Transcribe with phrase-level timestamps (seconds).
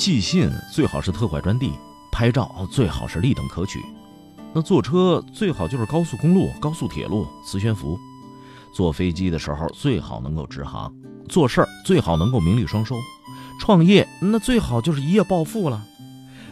[0.00, 1.72] 寄信最好是特快专递，
[2.10, 3.84] 拍照最好是立等可取。
[4.54, 7.98] 那坐车最好就是高速公路、高速铁路、磁悬浮。
[8.72, 10.90] 坐飞机的时候最好能够直航。
[11.28, 12.96] 做事儿最好能够名利双收。
[13.60, 15.84] 创业那最好就是一夜暴富了。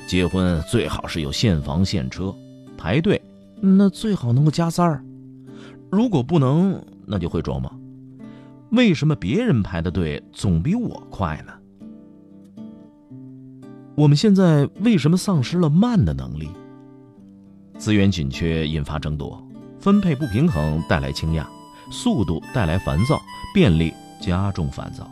[0.06, 2.34] 结婚最好是有现房现车。
[2.76, 3.18] 排队
[3.62, 5.02] 那最好能够加塞儿。
[5.90, 7.72] 如果不能，那就会琢磨：
[8.72, 11.54] 为什么别人排的队总比我快呢？
[13.98, 16.48] 我们现在为什么丧失了慢的能力？
[17.78, 19.44] 资源紧缺引发争夺，
[19.80, 21.44] 分配不平衡带来倾轧，
[21.90, 23.20] 速度带来烦躁，
[23.52, 25.10] 便利加重烦躁。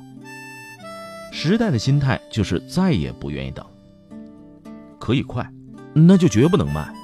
[1.32, 3.66] 时代的心态就是再也不愿意等。
[5.00, 5.44] 可以快，
[5.92, 6.94] 那就绝不能慢。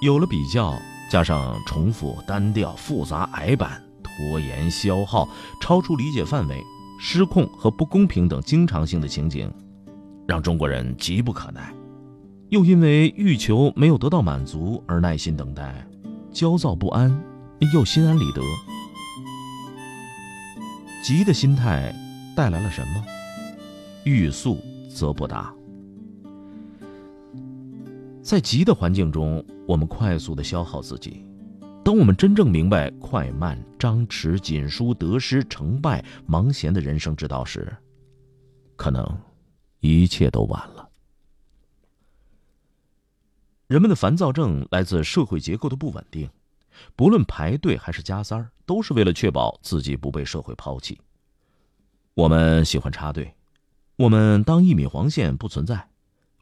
[0.00, 0.74] 有了比较，
[1.10, 5.28] 加上重复、单调、复杂、矮板、拖延、消耗、
[5.60, 6.64] 超出理解范围、
[6.98, 9.52] 失控和不公平等经常性的情景。
[10.26, 11.72] 让中国人急不可耐，
[12.48, 15.86] 又因为欲求没有得到满足而耐心等待，
[16.32, 17.14] 焦躁不安，
[17.72, 18.40] 又心安理得。
[21.02, 21.94] 急的心态
[22.34, 23.04] 带来了什么？
[24.04, 24.58] 欲速
[24.88, 25.52] 则不达。
[28.22, 31.22] 在急的环境中，我们快速的消耗自己。
[31.84, 37.70] 当我们真正明白快慢、张弛、紧疏、得失、成败、忙闲的人生之道时，
[38.76, 39.06] 可能。
[39.84, 40.88] 一切都晚了。
[43.66, 46.30] 人们的烦躁症来自社会结构的不稳定，
[46.96, 50.98] 不论排队还是加塞儿，都是为了确保自己不被社会抛弃。
[52.14, 53.34] 我们喜欢插队，
[53.96, 55.90] 我们当一米黄线不存在，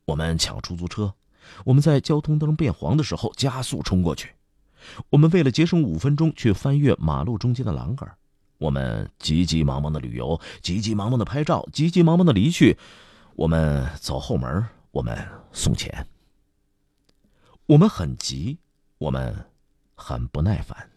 [0.05, 1.12] 我们抢出租车，
[1.65, 4.31] 我们在交通灯变黄的时候加速冲过去，
[5.11, 8.09] 我们为了节省五分钟去翻越马路中间的栏杆，
[8.59, 12.78] 我们急急忙忙的旅游，急急忙忙的拍照，急急忙忙的离去。
[13.34, 15.16] 我们走后门，我们
[15.53, 16.06] 送钱。
[17.66, 18.59] 我们很急，
[18.98, 19.47] 我们
[19.94, 20.91] 很不耐烦。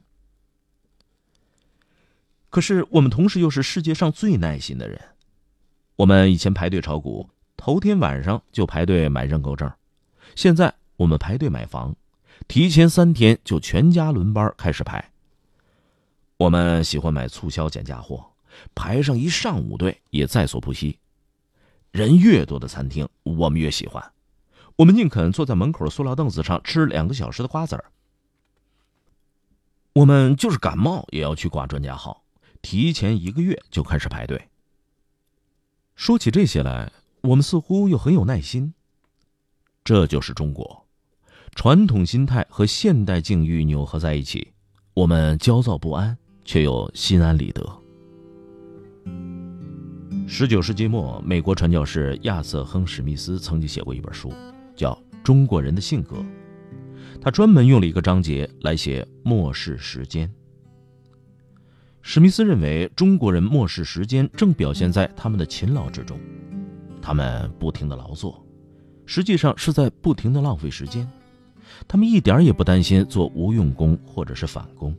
[2.50, 5.00] 可是我们同时又是世界上最耐心的人。
[5.97, 9.69] 我们以前排队炒股，头天晚上就排队买认购证；
[10.35, 11.96] 现在我们排队买房，
[12.47, 15.12] 提前三天就全家轮班开始排。
[16.38, 18.25] 我们喜欢买促销减价货，
[18.73, 21.00] 排上一上午队也在所不惜。
[21.96, 24.12] 人越多的餐厅，我们越喜欢。
[24.76, 27.86] 我们宁肯坐在门口的塑料凳子上吃两个小时的瓜子儿。
[29.94, 32.26] 我们就是感冒也要去挂专家号，
[32.62, 34.50] 提前一个月就开始排队。
[35.96, 36.92] 说起这些来，
[37.22, 38.74] 我们似乎又很有耐心。
[39.86, 40.86] 这就是中国，
[41.56, 44.52] 传统心态和现代境遇扭合在一起，
[44.94, 47.84] 我们焦躁不安，却又心安理得。
[50.28, 54.34] 十九世纪末，美国传教士亚瑟·亨·史密斯曾经写过一本书，
[54.75, 54.91] 叫
[55.24, 56.18] 《中国人的性格》。
[57.22, 60.30] 他专门用了一个章节来写漠视时间。
[62.02, 66.19] 史密斯认为，中国人漠视时间，正表现在他们的勤劳之中。
[67.02, 68.44] 他们不停的劳作，
[69.06, 71.08] 实际上是在不停的浪费时间。
[71.88, 74.96] 他们一点也不担心做无用功或者是反攻。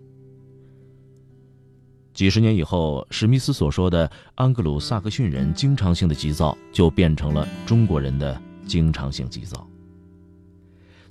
[2.16, 9.68] 几十年以后，史密斯所说的安格鲁萨克逊人经常性的急躁，就变成了中国人的经常性急躁。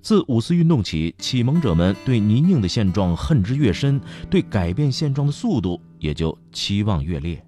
[0.02, 4.02] 自五四运动起，启蒙者们对泥泞的现状恨之越深，
[4.32, 7.40] 对改变现状的速度也就期望越烈。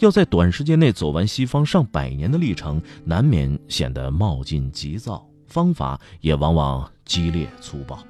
[0.00, 8.04] 要在短时间内走完西方上百年的历程，难免显得冒进急躁，方法也往往激烈粗暴。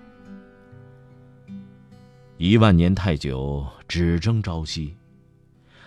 [2.36, 4.96] 一万年太久，只争朝夕。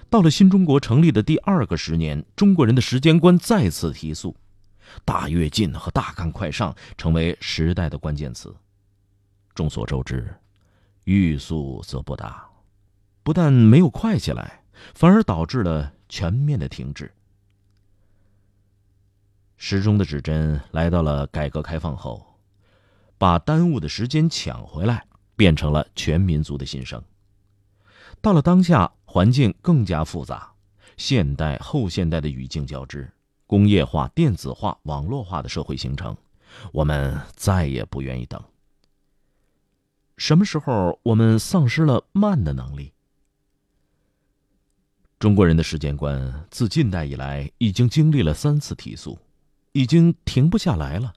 [0.10, 4.36] 到了新中国成立的第二个十年，中国人的时间观再次提速，
[5.04, 8.56] 大跃进和大干快上成为时代的关键词。
[9.54, 10.34] 众所周知，
[11.04, 12.48] 欲速则不达，
[13.24, 14.64] 不但没有快起来，
[14.94, 17.12] 反而导致了全面的停滞。
[19.58, 22.26] 时钟的指针来到了改革开放后，
[23.18, 25.06] 把耽误的时间抢回来。
[25.38, 27.00] 变成了全民族的心声。
[28.22, 30.52] 到了当下，环境更加复杂，
[30.98, 33.10] 现代后现代的语境交织，
[33.46, 36.16] 工业化、电子化、网络化的社会形成，
[36.72, 38.44] 我们再也不愿意等。
[40.18, 42.92] 什么时候我们丧失了慢的能力？
[45.20, 49.18] 中国人的时间观自近代以来已经经历了三次提速，
[49.72, 51.14] 已经停不下来了。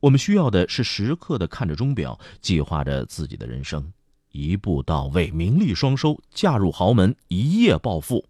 [0.00, 3.92] 我们需要的是时刻的看着钟表，计划着自己的人生，
[4.34, 8.24] 一步到位，名利双收，嫁入豪门，一夜暴富，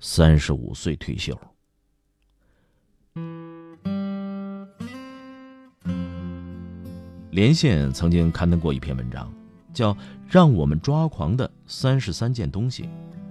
[0.00, 1.38] 三十五岁退休。
[7.30, 9.30] 连线曾经刊登过一篇文章，
[9.74, 9.92] 叫
[10.26, 12.84] 《让我们抓狂的三十三件东西》，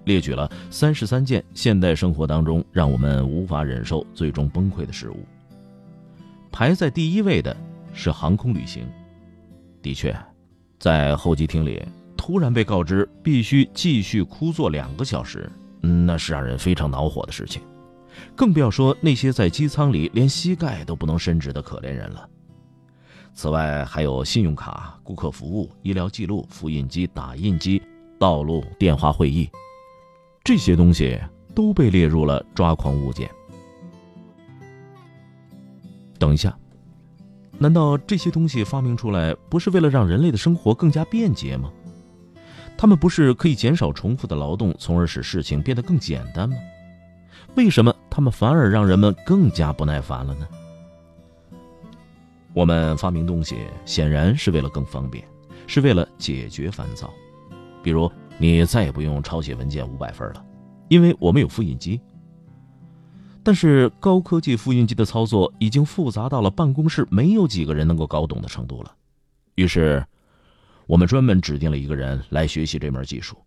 [0.06, 5.26] 列举了三十三件现代生活当中让我们无法忍受、最终崩溃的事物。
[6.52, 7.58] 排在第一位的
[7.94, 8.88] 是航空旅行。
[9.82, 10.16] 的确，
[10.80, 11.86] 在候机厅里
[12.16, 17.62] 突然被告知必须继续枯坐两个小时，那是让人非常恼火的事情。
[18.36, 22.28] 更不要说那些在机舱里连膝盖都不能伸直的可怜人了。
[23.34, 27.82] 此外，还有信用卡、顾客服务、医疗记录、复印机、打印机、
[28.18, 29.50] 道路电话会议，
[30.44, 31.18] 这些东西
[31.56, 33.30] 都被列入了抓狂物件。
[36.18, 36.58] 等一下，
[37.62, 41.70] 难道这些东西发明出来不是为了让人类的生活更加便捷吗？
[42.78, 46.56] 他们不是可以减少重复的劳动，从而使事情变得更简单吗？
[47.56, 50.48] 为什么他们反而让人们更加不耐烦了呢？
[52.54, 55.24] 我们发明东西显然是为了更方便，
[55.68, 57.14] 是为了解决烦躁。
[57.84, 60.46] 比如，你再也不用抄写文件五百份了，
[60.88, 62.00] 因为我们有复印机。
[63.44, 68.94] 但是，高科技复印机的操作已经复杂到了办公室没有几个人能够搞懂的程度了。
[69.56, 70.06] 于是，
[70.86, 73.38] 我们专门指定了一个人来学习这门技术。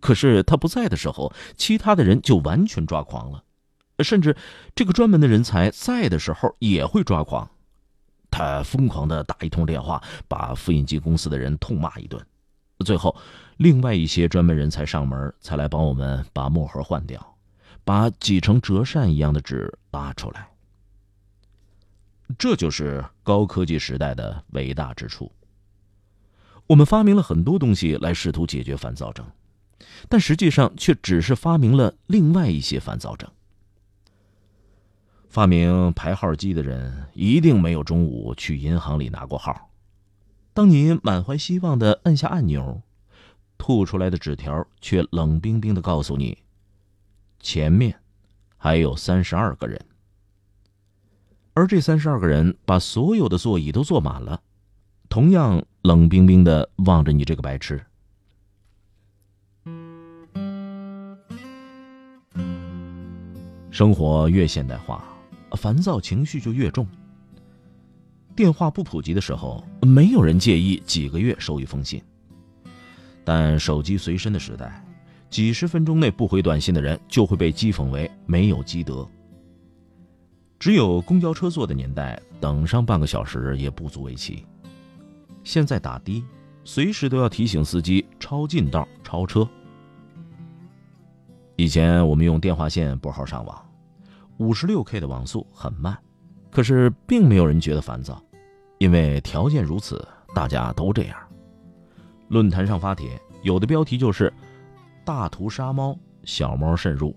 [0.00, 3.42] 可是他不在的时候，其他的人就完全抓狂了，
[4.00, 4.36] 甚至
[4.74, 7.48] 这个专门的人才在的时候也会抓狂。
[8.30, 12.24] 他疯狂的打一通电话，把复印机公司的人痛骂一顿。
[12.84, 13.14] 最后，
[13.58, 17.29] 另外一些专门人才上门，才来帮我们把墨盒换掉，
[17.90, 20.48] 把挤成折扇一样的纸拉出来。
[22.38, 25.32] 这就是高科技时代的伟大之处。
[26.68, 29.26] 我们发明了很多东西来试图解决烦躁症，
[30.08, 33.28] 但实际上却只是发明了另外一些烦躁症。
[35.28, 39.68] 发明排号机的人一定没有中午去银行里拿过号。
[40.54, 42.82] 当你满怀希望的按下按钮，
[43.58, 46.38] 吐出来的纸条却冷冰冰的告诉你，
[47.40, 47.98] 前面
[48.56, 49.84] 还有三十二个人，
[51.54, 54.40] 而这三十二个人把所有的座椅都坐满了，
[55.08, 57.84] 同样冷冰冰的望着你这个白痴。
[63.70, 65.04] 生活越现代化。
[65.56, 66.86] 烦躁情绪就越重。
[68.36, 72.00] 电话不普及的时候，没有人介意几个月收一封信。
[73.24, 74.84] 但手机随身的时代，
[75.30, 79.08] 几十分钟内不回短信的人就会被讥讽为没有积德。
[80.58, 84.44] 只有公交车坐的年代，等上半个小时也不足为奇。
[85.44, 86.22] 现在打的，
[86.64, 89.48] 随时都要提醒司机超近道、超车。
[91.56, 93.66] 以前我们用电话线拨号上网。
[94.38, 95.96] 五十六 K 的网速很慢，
[96.50, 98.22] 可是并没有人觉得烦躁，
[98.78, 101.16] 因为条件如此，大家都这样。
[102.28, 104.32] 论坛上发帖，有的标题就是
[105.10, 107.12] “大图杀猫，小猫慎入”，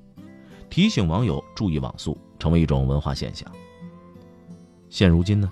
[0.68, 3.48] 提醒网友注意网速，成为一种文化现象。
[4.90, 5.48] 现如今呢，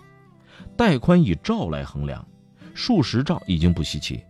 [0.75, 2.27] 带宽以兆来衡量，
[2.73, 4.23] 数十兆已经不稀奇，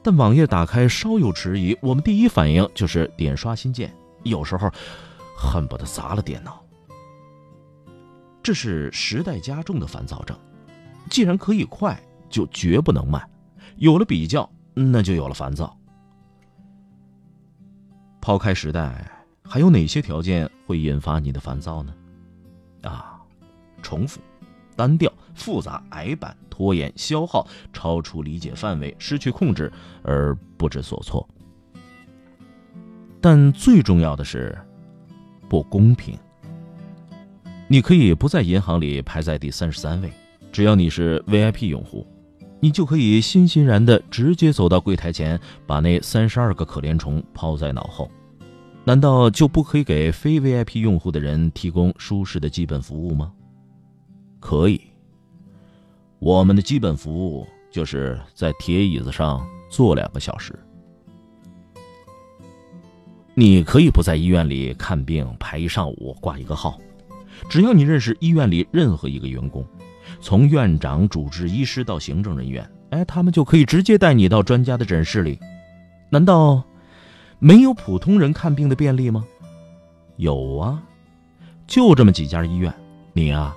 [0.00, 3.92] 但网页打开稍有迟疑，我们第一反应就是点刷新键，
[4.22, 4.70] 有时候
[5.36, 6.62] 恨不得砸了电脑。
[8.44, 10.38] 这是时代加重的烦躁症。
[11.10, 13.28] 既然可以快，就绝不能慢。
[13.74, 15.76] 有了比较，那就有了烦躁。
[18.26, 19.08] 抛开时代，
[19.44, 21.94] 还有哪些条件会引发你的烦躁呢？
[22.82, 23.20] 啊，
[23.80, 24.20] 重复、
[24.74, 31.24] 单调、复杂、矮板、拖延、消耗、超出理解范围、失去控制而不知所措。
[33.20, 34.58] 但最重要的是，
[35.48, 36.18] 不公平。
[37.68, 40.10] 你可以不在银行里排在第三十三位，
[40.50, 42.04] 只要你是 VIP 用户，
[42.60, 48.10] 你就可以欣欣然的直接走到柜台前，把那三十二个可怜虫抛在脑后。
[48.84, 53.32] 难道就不可以给非 VIP 用户的人提供舒适的基本服务吗？
[54.38, 54.80] 可以。
[56.18, 60.58] 我们的基本服务就是在铁椅子上坐两个小时。
[63.34, 66.80] 你可以不在医院里看病排一上午挂一个号，
[67.50, 69.62] 只要你认识医院里任何一个员工，
[70.20, 75.38] 从院长、主治医师到行政人员，哎，他们就可以直接带你到专家的诊室里。
[76.10, 76.62] 难道
[77.38, 79.24] 没有普通人看病的便利吗？
[80.16, 80.82] 有啊，
[81.66, 82.72] 就这么几家医院，
[83.12, 83.54] 你啊，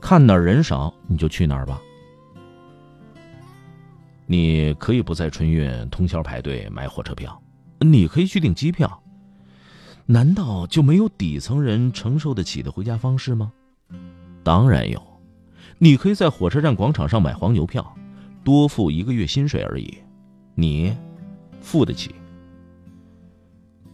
[0.00, 1.80] 看哪儿人少你就去哪儿吧。
[4.26, 7.40] 你可以不在春运通宵排队买火车票，
[7.80, 9.02] 你可以去订机票。
[10.06, 13.52] 难道就没有底层人承受得起的回家方式吗？
[14.42, 15.00] 当然有，
[15.82, 17.96] 你可以在火车站广场上买黄牛票，
[18.44, 19.96] 多付一个月薪水而已，
[20.54, 20.94] 你
[21.62, 22.14] 付得起。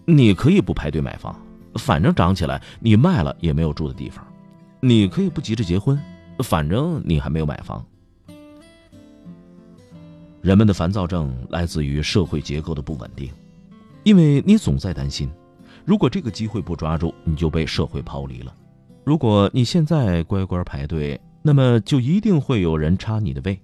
[0.04, 1.40] 你可以不排队买房。
[1.76, 4.26] 反正涨起来，你卖了也没有住的地方。
[4.80, 5.96] 你可以不急着结婚，
[6.42, 7.86] 反正你还没有买房。
[10.40, 13.30] 人们的烦躁症来自于社会结构的不稳定，
[14.02, 15.30] 因为你总在担心，
[15.84, 18.52] 如果这个机会不抓住，你就被社会抛离了。
[19.04, 23.56] 如果你现在乖乖排队，那么就一定会有人插你的位。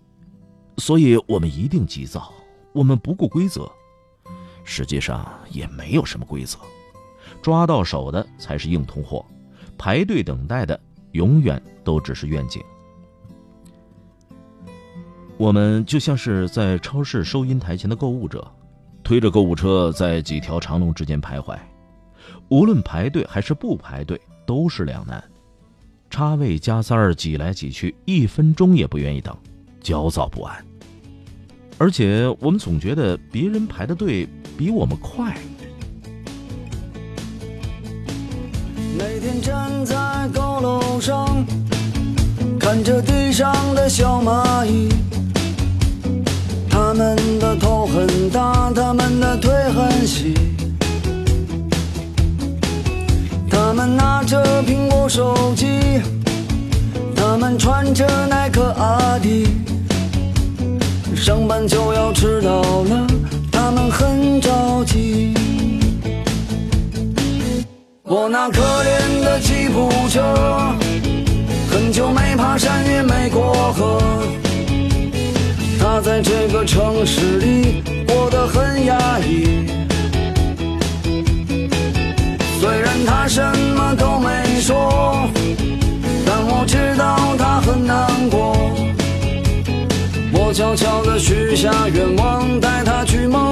[0.78, 2.32] 所以我们一定急躁，
[2.72, 3.68] 我们不顾规则，
[4.62, 6.58] 实际上也没有什么规则。
[7.42, 9.26] 抓到手的才是硬通货，
[9.76, 10.78] 排队等待的
[11.10, 12.62] 永远都只是愿景。
[15.36, 18.48] 我们就像是在超市收银台前的购物者，
[19.02, 21.58] 推着购物车在几条长龙之间徘徊，
[22.48, 25.20] 无论排队还是不排队都是两难。
[26.12, 29.34] 插位加塞儿挤来挤去，一分钟也不愿意等，
[29.80, 30.62] 焦躁不安。
[31.78, 35.34] 而且我们总觉得别人排的队比我们快。
[38.98, 41.46] 每天站在高楼上，
[42.60, 44.90] 看着地上的小蚂蚁，
[46.68, 50.34] 它们的头很大，它们的腿很细，
[53.84, 56.00] 们拿着苹果手机，
[57.16, 59.48] 他们穿着耐克阿迪，
[61.16, 63.06] 上班就要迟到了，
[63.50, 65.34] 他们很着急。
[68.04, 70.22] 我那可怜的吉普车，
[71.68, 74.00] 很久没爬山也没过河。
[75.80, 79.81] 它在这个城市里过得很压抑。
[83.04, 83.42] 他什
[83.76, 85.28] 么都没说，
[86.26, 88.56] 但我知道他很难过。
[90.32, 93.51] 我悄悄地许下愿望，带他去梦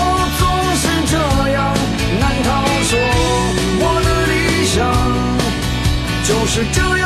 [6.53, 7.00] 就是这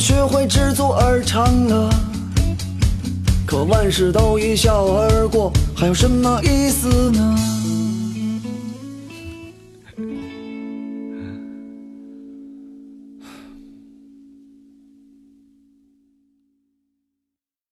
[0.00, 1.90] 学会知足而常乐。
[3.46, 7.49] 可万事都一笑而过，还有什么意思呢？